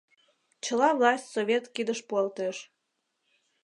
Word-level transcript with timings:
Чыла 0.63 0.89
власть 0.97 1.31
Совет 1.35 1.65
кидыш 1.75 1.99
пуалтеш. 2.07 2.57